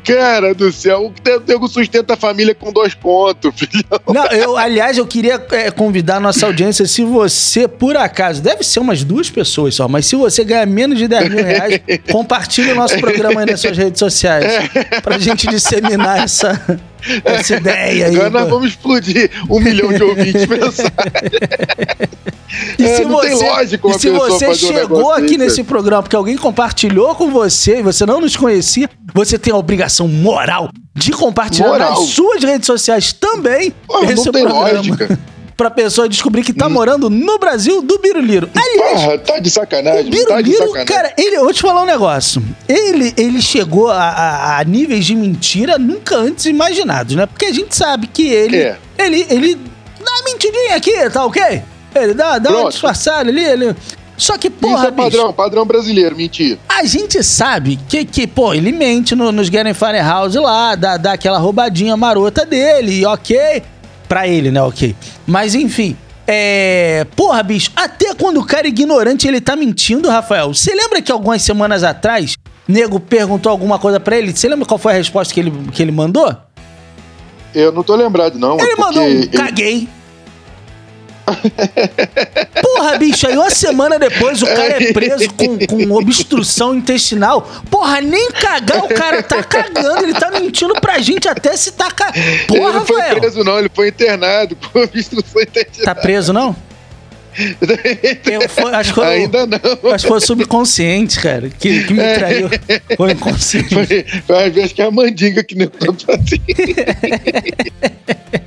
Cara 0.03 0.53
do 0.53 0.71
céu, 0.71 1.05
o 1.05 1.13
nego 1.47 1.67
sustenta 1.67 2.15
a 2.15 2.17
família 2.17 2.55
com 2.55 2.71
dois 2.71 2.93
pontos, 2.93 3.53
filho. 3.57 3.83
Não, 4.07 4.25
eu, 4.27 4.57
aliás, 4.57 4.97
eu 4.97 5.05
queria 5.05 5.43
é, 5.51 5.69
convidar 5.69 6.17
a 6.17 6.19
nossa 6.19 6.45
audiência, 6.45 6.85
se 6.85 7.03
você, 7.03 7.67
por 7.67 7.95
acaso, 7.95 8.41
deve 8.41 8.63
ser 8.63 8.79
umas 8.79 9.03
duas 9.03 9.29
pessoas 9.29 9.75
só, 9.75 9.87
mas 9.87 10.05
se 10.05 10.15
você 10.15 10.43
ganhar 10.43 10.65
menos 10.65 10.97
de 10.97 11.07
10 11.07 11.29
mil 11.29 11.43
reais, 11.43 11.79
compartilhe 12.11 12.71
o 12.71 12.75
nosso 12.75 12.97
programa 12.99 13.41
aí 13.41 13.45
nas 13.45 13.59
suas 13.59 13.77
redes 13.77 13.99
sociais. 13.99 14.69
Pra 15.03 15.17
gente 15.19 15.47
disseminar 15.47 16.23
essa, 16.23 16.79
essa 17.23 17.55
ideia 17.55 18.07
aí. 18.07 18.15
Agora 18.15 18.29
nós 18.29 18.43
pô. 18.43 18.49
vamos 18.49 18.69
explodir 18.69 19.29
um 19.49 19.59
milhão 19.59 19.93
de 19.93 20.03
ouvintes 20.03 20.45
mensais. 20.47 20.91
E 22.79 22.83
É, 22.83 22.95
se 22.95 23.05
não 23.05 23.19
tem 23.21 23.35
você, 23.35 23.75
e 23.75 23.99
se 23.99 24.09
você 24.09 24.47
um 24.47 24.55
chegou 24.55 24.97
negócio 24.97 25.23
aqui 25.23 25.37
nesse 25.37 25.63
programa 25.63 26.01
porque 26.01 26.15
alguém 26.15 26.37
compartilhou 26.37 27.13
com 27.15 27.26
você 27.29 27.79
e 27.79 27.81
você 27.83 28.05
não 28.05 28.19
nos 28.21 28.35
conhecia, 28.35 28.89
você 29.13 29.37
tem 29.37 29.53
a 29.53 29.57
obrigação 29.57 30.07
moral 30.07 30.69
de 30.95 31.11
compartilhar 31.11 31.67
Moral. 31.69 31.91
nas 31.99 32.09
suas 32.09 32.43
redes 32.43 32.65
sociais 32.65 33.13
também 33.13 33.73
Pô, 33.87 34.01
não 34.01 34.09
esse 34.11 34.23
tem 34.31 34.43
programa. 34.43 34.71
lógica. 34.73 35.19
Pra 35.57 35.71
pessoa 35.71 36.07
descobrir 36.07 36.43
que 36.43 36.53
tá 36.53 36.69
morando 36.69 37.09
no 37.09 37.39
Brasil 37.39 37.81
do 37.81 37.97
Biruliro. 37.97 38.47
Aliás, 38.55 39.01
Porra, 39.01 39.17
tá 39.17 39.39
de 39.39 39.47
o 39.49 39.51
sacanagem, 39.51 40.03
tá 40.03 40.09
de 40.11 40.43
Biruliro, 40.43 40.57
sacanagem. 40.67 40.85
cara, 40.85 41.13
ele, 41.17 41.35
eu 41.35 41.43
vou 41.45 41.51
te 41.51 41.61
falar 41.63 41.81
um 41.81 41.85
negócio. 41.87 42.43
Ele, 42.69 43.11
ele 43.17 43.41
chegou 43.41 43.89
a, 43.89 43.97
a- 44.03 44.59
a 44.59 44.63
níveis 44.63 45.03
de 45.03 45.15
mentira 45.15 45.79
nunca 45.79 46.15
antes 46.15 46.45
imaginados, 46.45 47.15
né? 47.15 47.25
Porque 47.25 47.45
a 47.45 47.51
gente 47.51 47.75
sabe 47.75 48.05
que 48.05 48.27
ele. 48.27 48.55
É. 48.55 48.77
Ele, 48.99 49.25
ele 49.31 49.55
dá 49.55 50.11
uma 50.11 50.23
mentidinha 50.25 50.75
aqui, 50.75 51.09
tá 51.09 51.25
ok? 51.25 51.63
Ele 51.95 52.13
dá, 52.13 52.37
dá 52.37 52.51
uma 52.51 52.69
disfarçada 52.69 53.27
ali. 53.27 53.43
Ele... 53.43 53.75
Só 54.17 54.35
que, 54.37 54.49
porra, 54.49 54.77
Isso 54.77 54.85
é 54.87 54.91
bicho, 54.91 55.03
padrão, 55.11 55.33
padrão 55.33 55.65
brasileiro, 55.65 56.15
mentir. 56.15 56.57
a 56.67 56.83
gente 56.83 57.23
sabe 57.23 57.77
que, 57.87 58.03
que 58.03 58.25
pô, 58.25 58.51
ele 58.53 58.71
mente 58.71 59.13
no, 59.15 59.31
nos 59.31 59.47
Getting 59.47 59.75
Fire 59.75 59.99
House 59.99 60.33
lá, 60.35 60.73
dá, 60.75 60.97
dá 60.97 61.13
aquela 61.13 61.37
roubadinha 61.37 61.95
marota 61.95 62.43
dele, 62.45 63.05
ok? 63.05 63.61
Pra 64.09 64.27
ele, 64.27 64.49
né, 64.49 64.61
ok? 64.61 64.95
Mas 65.27 65.53
enfim. 65.53 65.95
É. 66.25 67.05
Porra, 67.15 67.41
bicho, 67.43 67.71
até 67.75 68.13
quando 68.15 68.39
o 68.39 68.45
cara 68.45 68.65
é 68.67 68.69
ignorante 68.69 69.27
ele 69.27 69.39
tá 69.39 69.55
mentindo, 69.55 70.09
Rafael. 70.09 70.53
Você 70.53 70.73
lembra 70.73 71.01
que 71.01 71.11
algumas 71.11 71.41
semanas 71.43 71.83
atrás, 71.83 72.35
nego 72.67 72.99
perguntou 72.99 73.51
alguma 73.51 73.77
coisa 73.79 73.99
pra 73.99 74.17
ele? 74.17 74.35
Você 74.35 74.49
lembra 74.49 74.65
qual 74.65 74.77
foi 74.77 74.93
a 74.93 74.95
resposta 74.95 75.33
que 75.33 75.39
ele, 75.39 75.51
que 75.71 75.81
ele 75.81 75.91
mandou? 75.91 76.35
Eu 77.55 77.71
não 77.71 77.81
tô 77.83 77.95
lembrado, 77.95 78.37
não. 78.39 78.55
Ele 78.59 78.75
porque 78.75 78.81
mandou 78.81 79.03
um 79.03 79.07
ele- 79.07 79.27
caguei. 79.27 79.87
Porra, 82.77 82.97
bicho, 82.97 83.27
aí 83.27 83.35
uma 83.35 83.49
semana 83.49 83.97
depois 83.97 84.41
o 84.41 84.45
cara 84.45 84.83
é 84.83 84.93
preso 84.93 85.33
com, 85.33 85.57
com 85.65 85.91
obstrução 85.93 86.75
intestinal. 86.75 87.41
Porra, 87.71 87.99
nem 88.01 88.29
cagar 88.31 88.85
o 88.85 88.87
cara 88.87 89.23
tá 89.23 89.41
cagando. 89.43 90.03
Ele 90.03 90.13
tá 90.13 90.29
mentindo 90.31 90.73
pra 90.79 90.99
gente 90.99 91.27
até 91.27 91.57
se 91.57 91.71
tá 91.71 91.89
cagando. 91.89 92.25
ele 92.25 92.45
Porra, 92.45 92.73
não 92.73 92.85
foi 92.85 93.01
preso, 93.15 93.43
não, 93.43 93.57
ele 93.59 93.69
foi 93.73 93.87
internado 93.89 94.55
com 94.55 94.79
obstrução 94.79 95.41
intestinal. 95.41 95.85
Tá 95.85 95.95
preso, 95.95 96.31
não? 96.31 96.55
Eu, 98.25 98.49
foi- 98.49 98.73
acho, 98.73 98.89
que 98.93 98.95
foi, 98.95 99.05
Ainda 99.07 99.45
não. 99.45 99.91
acho 99.91 100.05
que 100.05 100.07
foi 100.07 100.19
subconsciente, 100.21 101.19
cara, 101.19 101.49
que, 101.49 101.83
que 101.83 101.93
me 101.93 102.13
traiu. 102.15 102.49
Foi 102.95 103.09
o 103.09 103.11
inconsciente. 103.11 103.73
Foi, 103.75 104.05
foi 104.25 104.49
vezes 104.49 104.73
que 104.73 104.81
é 104.81 104.85
a 104.85 104.91
mandinga 104.91 105.43
que 105.43 105.53
nem 105.55 105.69
eu 105.79 105.93
tô 105.93 106.11
assim. 106.13 106.41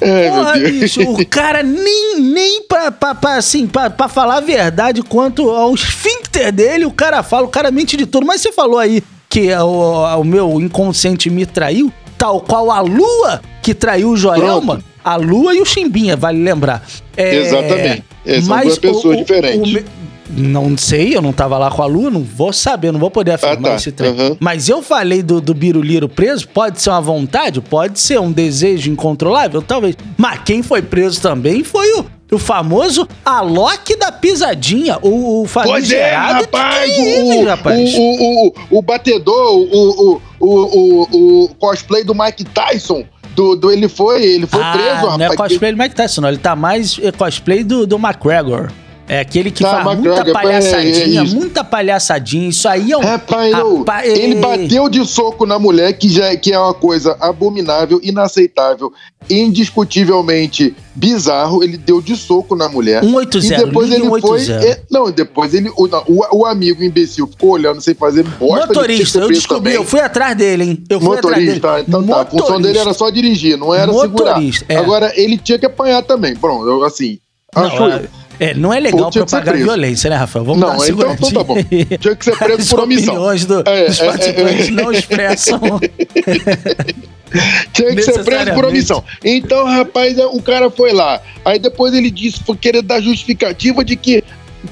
Ai, 0.00 0.28
Porra, 0.30 0.58
bicho, 0.58 1.02
o 1.02 1.24
cara 1.26 1.62
nem, 1.62 2.20
nem 2.20 2.62
pra, 2.62 2.90
pra, 2.90 3.14
pra, 3.14 3.36
assim, 3.36 3.66
pra, 3.66 3.88
pra 3.90 4.08
falar 4.08 4.36
a 4.36 4.40
verdade 4.40 5.02
quanto 5.02 5.48
ao 5.50 5.74
esfíncter 5.74 6.52
dele, 6.52 6.84
o 6.84 6.90
cara 6.92 7.22
fala, 7.22 7.46
o 7.46 7.50
cara 7.50 7.70
mente 7.70 7.96
de 7.96 8.06
tudo. 8.06 8.26
Mas 8.26 8.40
você 8.40 8.52
falou 8.52 8.78
aí 8.78 9.02
que 9.28 9.48
é 9.48 9.62
o, 9.62 10.20
o 10.20 10.24
meu 10.24 10.60
inconsciente 10.60 11.30
me 11.30 11.46
traiu, 11.46 11.92
tal 12.18 12.40
qual 12.40 12.70
a 12.70 12.80
lua 12.80 13.40
que 13.62 13.74
traiu 13.74 14.10
o 14.10 14.16
Joelma. 14.16 14.74
Pronto. 14.74 14.84
A 15.04 15.16
lua 15.16 15.52
e 15.54 15.60
o 15.60 15.64
Chimbinha, 15.64 16.16
vale 16.16 16.40
lembrar. 16.42 16.84
É, 17.16 17.34
Exatamente. 17.36 18.04
É, 18.24 18.40
são 18.40 18.48
mas 18.50 18.64
duas 18.66 18.78
pessoas 18.78 19.14
o- 19.16 19.16
diferentes. 19.16 19.74
o 19.74 19.84
Não 20.34 20.76
sei, 20.78 21.14
eu 21.14 21.20
não 21.20 21.32
tava 21.32 21.58
lá 21.58 21.70
com 21.70 21.82
a 21.82 21.86
Lua, 21.86 22.10
não 22.10 22.22
vou 22.22 22.52
saber, 22.52 22.90
não 22.90 22.98
vou 22.98 23.10
poder 23.10 23.32
afirmar 23.32 23.72
tá. 23.72 23.76
esse 23.76 23.92
trem. 23.92 24.10
Uhum. 24.10 24.36
Mas 24.40 24.68
eu 24.68 24.82
falei 24.82 25.22
do, 25.22 25.40
do 25.40 25.52
Biruliro 25.52 26.08
preso, 26.08 26.48
pode 26.48 26.80
ser 26.80 26.90
uma 26.90 27.00
vontade, 27.00 27.60
pode 27.60 28.00
ser 28.00 28.18
um 28.18 28.32
desejo 28.32 28.90
incontrolável, 28.90 29.60
talvez. 29.60 29.94
Mas 30.16 30.40
quem 30.44 30.62
foi 30.62 30.80
preso 30.80 31.20
também 31.20 31.62
foi 31.62 31.86
o, 31.98 32.06
o 32.32 32.38
famoso 32.38 33.06
Alok 33.24 33.94
da 33.96 34.10
pisadinha, 34.10 34.98
o, 35.02 35.42
o 35.42 35.46
Pois 35.46 35.92
é, 35.92 36.12
famigerado 36.12 36.44
rapaz, 36.44 36.92
Teve, 36.92 37.34
o, 37.34 37.44
rapaz. 37.44 37.94
O, 37.94 38.00
o, 38.00 38.46
o, 38.46 38.78
o 38.78 38.82
batedor, 38.82 39.54
o, 39.54 39.66
o, 39.70 40.22
o, 40.40 40.48
o, 40.48 41.44
o 41.44 41.48
cosplay 41.56 42.04
do 42.04 42.14
Mike 42.14 42.44
Tyson, 42.44 43.04
do, 43.34 43.54
do 43.54 43.70
ele 43.70 43.88
foi, 43.88 44.22
ele 44.22 44.46
foi 44.46 44.62
ah, 44.62 44.72
preso, 44.72 45.06
não 45.18 45.20
é 45.20 45.28
rapaz. 45.28 45.50
cosplay 45.50 45.72
do 45.72 45.78
Mike 45.78 45.94
Tyson, 45.94 46.20
não. 46.22 46.28
Ele 46.28 46.38
tá 46.38 46.56
mais 46.56 46.98
é, 47.02 47.12
cosplay 47.12 47.62
do, 47.62 47.86
do 47.86 47.96
McGregor. 47.96 48.70
É 49.08 49.20
aquele 49.20 49.50
que 49.50 49.62
tá, 49.62 49.82
faz 49.82 49.98
muita 49.98 50.20
é, 50.20 50.32
palhaçadinha, 50.32 51.20
é, 51.20 51.24
é 51.24 51.24
muita 51.24 51.64
palhaçadinha. 51.64 52.48
Isso 52.48 52.68
aí 52.68 52.92
é 52.92 52.96
um. 52.96 53.00
Rapaz, 53.00 53.52
rapaz 53.52 54.08
ele 54.08 54.36
bateu 54.36 54.88
de 54.88 55.04
soco 55.04 55.44
na 55.44 55.58
mulher, 55.58 55.92
que 55.94 56.08
já 56.08 56.34
que 56.36 56.52
é 56.52 56.58
uma 56.58 56.72
coisa 56.72 57.16
abominável, 57.20 58.00
inaceitável, 58.02 58.92
indiscutivelmente 59.28 60.74
bizarro. 60.94 61.64
Ele 61.64 61.76
deu 61.76 62.00
de 62.00 62.16
soco 62.16 62.54
na 62.54 62.68
mulher. 62.68 63.02
180, 63.02 63.54
e 63.54 63.64
depois 63.66 63.90
ele 63.90 64.04
180. 64.04 64.60
foi. 64.60 64.76
Não, 64.90 65.10
depois 65.10 65.52
ele. 65.52 65.68
O, 65.70 65.86
o, 66.06 66.38
o, 66.38 66.46
amigo 66.46 66.82
imbecil 66.82 67.26
ficou 67.26 67.50
olhando 67.50 67.80
sem 67.80 67.94
fazer 67.94 68.22
bosta. 68.22 68.66
Motorista, 68.68 69.18
eu 69.18 69.28
descobri, 69.28 69.72
também. 69.72 69.74
eu 69.74 69.84
fui 69.84 70.00
atrás 70.00 70.36
dele, 70.36 70.64
hein? 70.64 70.84
Eu 70.88 71.00
fui 71.00 71.16
Motorista, 71.16 71.56
atrás 71.56 71.86
dele. 71.86 71.86
então 71.88 72.06
tá. 72.06 72.20
A 72.22 72.26
função 72.26 72.60
dele 72.60 72.78
era 72.78 72.94
só 72.94 73.10
dirigir, 73.10 73.58
não 73.58 73.74
era 73.74 73.90
Motorista, 73.90 74.60
segurar. 74.60 74.74
É. 74.74 74.76
Agora, 74.76 75.12
ele 75.16 75.36
tinha 75.36 75.58
que 75.58 75.66
apanhar 75.66 76.02
também. 76.02 76.36
Pronto, 76.36 76.68
eu, 76.68 76.84
assim. 76.84 77.18
Não, 77.54 77.64
acho 77.64 77.84
é, 77.84 78.08
é, 78.38 78.54
não 78.54 78.72
é 78.72 78.80
legal 78.80 79.10
propagar 79.10 79.56
violência, 79.56 80.10
né, 80.10 80.16
Rafael? 80.16 80.44
Vamos 80.44 80.60
não, 80.60 80.68
dar 80.70 80.76
uma 80.76 80.88
então, 80.88 81.12
então 81.12 81.32
tá 81.32 81.44
bom. 81.44 81.56
Tinha 81.98 82.16
que 82.16 82.24
ser 82.24 82.36
preso 82.36 82.68
por 82.68 82.80
omissão. 82.80 83.14
As 83.28 83.42
opiniões 83.42 83.46
do, 83.46 83.60
é, 83.66 83.86
dos 83.86 84.00
é, 84.00 84.06
participantes 84.06 84.68
é, 84.68 84.70
não 84.70 84.92
expressam... 84.92 85.60
Tinha 87.72 87.94
que 87.94 88.02
ser 88.02 88.24
preso 88.24 88.52
por 88.52 88.66
omissão. 88.66 89.02
Então, 89.24 89.64
rapaz, 89.64 90.18
o 90.18 90.42
cara 90.42 90.70
foi 90.70 90.92
lá. 90.92 91.20
Aí 91.44 91.58
depois 91.58 91.94
ele 91.94 92.10
disse, 92.10 92.42
foi 92.44 92.56
querer 92.56 92.82
dar 92.82 93.00
justificativa 93.00 93.82
de 93.84 93.96
que, 93.96 94.22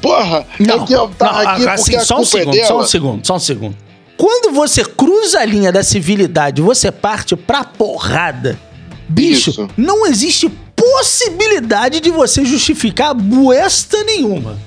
porra, 0.00 0.46
não, 0.58 0.82
é 0.82 0.86
que 0.86 0.92
eu 0.92 1.08
tava 1.08 1.42
não, 1.42 1.50
aqui 1.50 1.68
assim, 1.68 1.92
porque 1.92 2.04
só 2.04 2.20
um 2.20 2.24
segundo, 2.24 2.56
é 2.56 2.64
Só 2.64 2.80
um 2.80 2.86
segundo, 2.86 3.26
só 3.26 3.36
um 3.36 3.38
segundo. 3.38 3.76
Quando 4.16 4.52
você 4.52 4.84
cruza 4.84 5.40
a 5.40 5.44
linha 5.46 5.72
da 5.72 5.82
civilidade, 5.82 6.60
você 6.60 6.92
parte 6.92 7.34
pra 7.34 7.64
porrada. 7.64 8.60
Bicho, 9.08 9.50
Isso. 9.50 9.68
não 9.76 10.06
existe 10.06 10.50
possibilidade 10.92 12.00
de 12.00 12.10
você 12.10 12.44
justificar 12.44 13.14
buesta 13.14 14.02
nenhuma. 14.04 14.58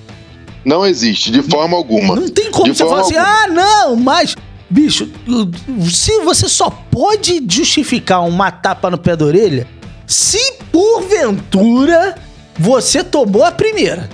Não 0.66 0.86
existe, 0.86 1.32
de 1.32 1.42
forma 1.42 1.76
alguma. 1.76 2.16
Não 2.16 2.30
tem 2.30 2.50
como 2.50 2.72
de 2.72 2.78
você 2.78 2.86
falar 2.86 3.02
assim, 3.02 3.18
ah, 3.18 3.48
não, 3.48 3.96
mas. 3.96 4.36
Bicho, 4.70 5.08
se 5.92 6.20
você 6.22 6.50
só 6.50 6.70
pode 6.70 7.44
justificar 7.48 8.26
uma 8.26 8.50
tapa 8.50 8.90
no 8.90 8.98
pé 8.98 9.16
da 9.16 9.26
orelha 9.26 9.68
se 10.08 10.54
porventura 10.72 12.16
você 12.58 13.04
tomou 13.04 13.44
a 13.44 13.52
primeira. 13.52 14.10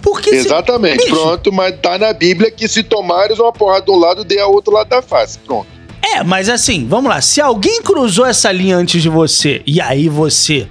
Porque 0.00 0.30
Exatamente, 0.30 1.04
se... 1.04 1.08
pronto, 1.08 1.52
mas 1.52 1.78
tá 1.80 1.98
na 1.98 2.12
Bíblia 2.12 2.50
que 2.50 2.66
se 2.66 2.82
tomares 2.82 3.38
uma 3.38 3.52
porrada 3.52 3.86
do 3.86 3.96
lado, 3.96 4.24
dê 4.24 4.40
a 4.40 4.46
outro 4.46 4.72
lado 4.72 4.88
da 4.88 5.00
face. 5.00 5.38
Pronto. 5.38 5.66
É, 6.02 6.24
mas 6.24 6.48
assim, 6.48 6.86
vamos 6.88 7.08
lá. 7.08 7.20
Se 7.20 7.40
alguém 7.40 7.80
cruzou 7.80 8.26
essa 8.26 8.50
linha 8.50 8.76
antes 8.76 9.00
de 9.00 9.08
você 9.08 9.62
e 9.64 9.80
aí 9.80 10.08
você 10.08 10.66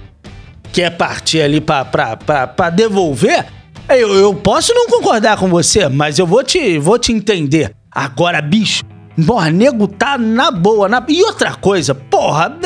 quer 0.72 0.90
partir 0.90 1.42
ali 1.42 1.60
pra 1.60 2.70
devolver, 2.70 3.46
eu, 3.88 4.14
eu 4.14 4.34
posso 4.34 4.72
não 4.74 4.88
concordar 4.88 5.36
com 5.36 5.48
você, 5.48 5.88
mas 5.88 6.18
eu 6.18 6.26
vou 6.26 6.42
te, 6.42 6.78
vou 6.78 6.98
te 6.98 7.12
entender. 7.12 7.72
Agora, 7.90 8.40
bicho, 8.40 8.82
porra, 9.26 9.50
nego 9.50 9.86
tá 9.86 10.16
na 10.16 10.50
boa. 10.50 10.88
Na... 10.88 11.04
E 11.08 11.22
outra 11.22 11.54
coisa, 11.54 11.94
porra, 11.94 12.56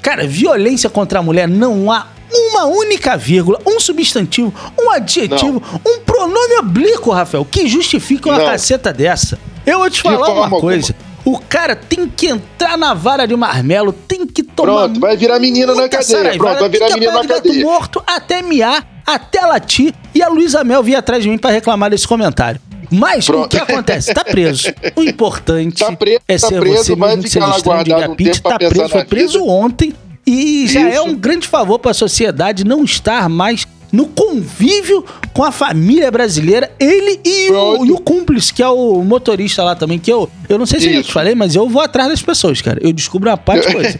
cara, 0.00 0.26
violência 0.26 0.88
contra 0.88 1.18
a 1.18 1.22
mulher 1.22 1.46
não 1.46 1.92
há 1.92 2.06
uma 2.32 2.64
única 2.64 3.16
vírgula, 3.16 3.58
um 3.66 3.78
substantivo, 3.80 4.54
um 4.80 4.90
adjetivo, 4.90 5.60
não. 5.60 5.92
um 5.92 6.00
pronome 6.00 6.58
oblíquo, 6.60 7.10
Rafael, 7.10 7.44
que 7.44 7.66
justifique 7.66 8.28
uma 8.28 8.38
não. 8.38 8.46
caceta 8.46 8.92
dessa. 8.92 9.38
Eu 9.66 9.80
vou 9.80 9.90
te 9.90 10.00
falar 10.00 10.28
uma 10.28 10.48
coisa. 10.48 10.94
Alguma. 10.94 11.09
O 11.24 11.38
cara 11.38 11.76
tem 11.76 12.08
que 12.08 12.28
entrar 12.28 12.78
na 12.78 12.94
vara 12.94 13.26
de 13.26 13.36
marmelo, 13.36 13.92
tem 13.92 14.26
que 14.26 14.42
tomar. 14.42 14.88
Pronto, 14.88 15.00
vai 15.00 15.16
virar 15.16 15.38
menina 15.38 15.74
na 15.74 15.88
cadeia. 15.88 16.36
Pronto, 16.38 16.60
vai 16.60 16.68
virar 16.68 16.88
menina 16.94 17.12
na 17.12 17.26
cadeia. 17.26 17.62
morto 17.62 18.02
até 18.06 18.40
miar, 18.42 19.02
até 19.06 19.40
latir. 19.42 19.94
E 20.14 20.22
a 20.22 20.28
Luísa 20.28 20.64
Mel 20.64 20.82
vir 20.82 20.96
atrás 20.96 21.22
de 21.22 21.28
mim 21.28 21.38
para 21.38 21.50
reclamar 21.50 21.90
desse 21.90 22.08
comentário. 22.08 22.60
Mas 22.90 23.26
Pronto. 23.26 23.44
o 23.44 23.48
que 23.48 23.58
acontece? 23.58 24.12
Tá 24.12 24.24
preso. 24.24 24.72
O 24.96 25.02
importante 25.02 25.76
tá 25.78 25.92
preso, 25.92 26.20
é 26.26 26.38
tá 26.38 26.48
ser 26.48 26.60
preso, 26.60 26.84
você 26.84 26.96
mesmo 26.96 27.22
que 27.22 27.30
seja 27.30 27.50
estranho 27.50 27.84
de 27.84 27.90
Gapite. 27.90 28.42
Tá 28.42 28.58
preso, 28.58 28.88
foi 28.88 29.04
preso 29.04 29.46
ontem. 29.46 29.94
E 30.26 30.66
já 30.66 30.80
é 30.80 30.88
Isso. 30.90 30.98
é 30.98 31.02
um 31.02 31.14
grande 31.14 31.46
favor 31.46 31.78
para 31.78 31.92
a 31.92 31.94
sociedade 31.94 32.64
não 32.64 32.84
estar 32.84 33.28
mais 33.28 33.66
no 33.92 34.06
convívio 34.06 35.04
com 35.32 35.42
a 35.42 35.52
família 35.52 36.10
brasileira, 36.10 36.70
ele 36.78 37.20
e 37.24 37.50
o, 37.50 37.84
e 37.84 37.92
o, 37.92 37.98
cúmplice, 37.98 38.52
que 38.52 38.62
é 38.62 38.68
o 38.68 39.02
motorista 39.02 39.62
lá 39.62 39.74
também, 39.74 39.98
que 39.98 40.12
eu, 40.12 40.28
eu 40.48 40.58
não 40.58 40.66
sei 40.66 40.80
se 40.80 40.88
Isso. 40.88 40.98
eu 40.98 41.02
te 41.04 41.12
falei, 41.12 41.34
mas 41.34 41.54
eu 41.54 41.68
vou 41.68 41.82
atrás 41.82 42.08
das 42.08 42.22
pessoas, 42.22 42.60
cara. 42.60 42.78
Eu 42.82 42.92
descubro 42.92 43.28
uma 43.28 43.36
parte 43.36 43.66
de 43.66 43.74
coisa. 43.74 43.96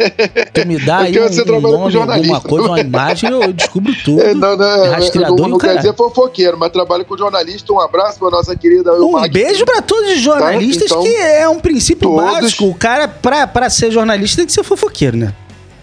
Tu 0.52 0.66
me 0.66 0.78
dá 0.78 0.98
aí 0.98 1.18
um, 1.18 1.56
um 1.56 1.60
nome, 1.60 1.96
alguma 1.96 2.40
coisa, 2.40 2.68
uma 2.68 2.80
imagem, 2.80 3.30
eu 3.30 3.52
descubro 3.52 3.92
tudo. 4.04 4.20
É, 4.20 4.34
não, 4.34 4.56
não, 4.56 4.84
é 4.84 4.88
rastreador 4.90 5.40
não, 5.40 5.48
não 5.48 5.58
quer 5.58 5.76
dizer 5.76 5.94
fofoqueiro, 5.94 6.58
mas 6.58 6.70
trabalho 6.70 7.04
com 7.04 7.16
jornalista. 7.16 7.72
Um 7.72 7.80
abraço 7.80 8.18
pra 8.18 8.30
nossa 8.30 8.54
querida 8.56 8.92
Um 8.94 9.28
beijo 9.28 9.64
pra 9.64 9.82
todos 9.82 10.12
os 10.12 10.20
jornalistas, 10.20 10.88
tá? 10.88 10.94
então, 10.96 11.02
que 11.02 11.16
é 11.16 11.48
um 11.48 11.58
princípio 11.58 12.08
todos... 12.08 12.24
básico. 12.24 12.66
O 12.66 12.74
cara, 12.74 13.08
pra, 13.08 13.46
pra 13.46 13.70
ser 13.70 13.90
jornalista, 13.90 14.38
tem 14.38 14.46
que 14.46 14.52
ser 14.52 14.64
fofoqueiro, 14.64 15.16
né? 15.16 15.32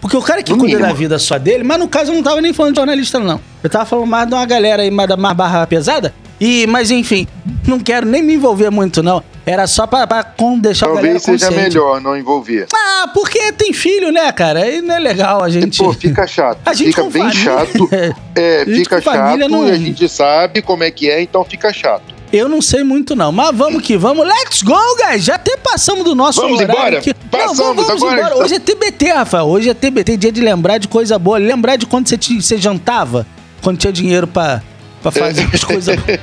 Porque 0.00 0.16
o 0.16 0.22
cara 0.22 0.42
que 0.42 0.52
no 0.52 0.58
cuida 0.58 0.76
mínimo. 0.76 0.92
da 0.92 0.94
vida 0.94 1.18
só 1.18 1.38
dele, 1.38 1.64
mas 1.64 1.78
no 1.78 1.88
caso 1.88 2.10
eu 2.10 2.14
não 2.14 2.22
tava 2.22 2.40
nem 2.40 2.52
falando 2.52 2.74
de 2.74 2.78
jornalista, 2.78 3.18
não. 3.18 3.40
Eu 3.62 3.68
tava 3.68 3.84
falando 3.84 4.06
mais 4.06 4.28
de 4.28 4.34
uma 4.34 4.46
galera 4.46 4.82
aí, 4.82 4.90
mais, 4.90 5.08
mais 5.16 5.36
barra 5.36 5.66
pesada. 5.66 6.14
E, 6.40 6.66
mas 6.68 6.90
enfim, 6.90 7.26
não 7.66 7.80
quero 7.80 8.06
nem 8.06 8.22
me 8.22 8.34
envolver 8.34 8.70
muito, 8.70 9.02
não. 9.02 9.22
Era 9.44 9.66
só 9.66 9.86
pra, 9.86 10.06
pra 10.06 10.34
deixar 10.60 10.86
Talvez 10.86 10.98
a 10.98 11.02
galera 11.02 11.18
seja 11.18 11.46
consciente. 11.46 11.68
melhor 11.68 12.00
não 12.00 12.16
envolver. 12.16 12.66
Ah, 12.72 13.10
porque 13.12 13.50
tem 13.52 13.72
filho, 13.72 14.12
né, 14.12 14.30
cara? 14.30 14.60
Aí 14.60 14.80
não 14.80 14.94
é 14.94 14.98
legal 14.98 15.42
a 15.42 15.48
gente. 15.48 15.78
Pô, 15.78 15.92
fica 15.92 16.26
chato. 16.26 16.60
A 16.64 16.74
gente 16.74 16.88
fica 16.88 17.02
bem 17.04 17.22
família... 17.22 17.42
chato. 17.42 17.90
É, 18.36 18.64
fica 18.64 19.00
chato 19.00 19.48
não... 19.48 19.66
e 19.66 19.70
a 19.72 19.76
gente 19.76 20.08
sabe 20.08 20.62
como 20.62 20.84
é 20.84 20.92
que 20.92 21.10
é, 21.10 21.20
então 21.20 21.44
fica 21.44 21.72
chato. 21.72 22.14
Eu 22.32 22.48
não 22.48 22.60
sei 22.60 22.82
muito, 22.82 23.16
não. 23.16 23.32
Mas 23.32 23.56
vamos 23.56 23.82
que 23.82 23.96
vamos. 23.96 24.26
Let's 24.26 24.62
go, 24.62 24.76
guys! 24.96 25.24
Já 25.24 25.36
até 25.36 25.56
passamos 25.56 26.04
do 26.04 26.14
nosso 26.14 26.40
vamos 26.40 26.60
horário. 26.60 26.72
Embora? 26.74 26.98
Aqui. 26.98 27.14
Passamos, 27.14 27.58
não, 27.58 27.64
vamos, 27.74 27.86
vamos 27.86 28.02
agora. 28.02 28.20
Embora. 28.20 28.44
Hoje 28.44 28.54
é 28.54 28.58
TBT, 28.58 29.12
Rafael. 29.12 29.46
Hoje 29.46 29.70
é 29.70 29.74
TBT, 29.74 30.16
dia 30.16 30.32
de 30.32 30.40
lembrar 30.40 30.78
de 30.78 30.88
coisa 30.88 31.18
boa. 31.18 31.38
Lembrar 31.38 31.76
de 31.76 31.86
quando 31.86 32.08
você, 32.08 32.18
te, 32.18 32.40
você 32.40 32.58
jantava, 32.58 33.26
quando 33.62 33.78
tinha 33.78 33.92
dinheiro 33.92 34.26
pra, 34.26 34.62
pra 35.02 35.10
fazer 35.10 35.48
as 35.52 35.62
coisas 35.64 35.96
boas. 35.96 36.18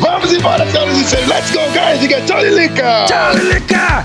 Vamos 0.00 0.32
embora, 0.32 0.70
senhoras 0.70 0.96
e 0.98 1.04
senhores. 1.04 1.28
Let's 1.28 1.50
go, 1.50 1.60
guys! 1.72 2.00
Diga 2.00 2.20
tchau, 2.22 2.42
Lilica! 2.42 3.04
Tchau, 3.06 3.34
Lilica! 3.34 4.04